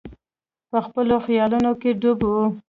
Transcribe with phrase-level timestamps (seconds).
[0.71, 2.43] په خپلو خیالونو کې ډوب وو.